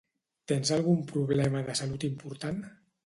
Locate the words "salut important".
1.81-2.59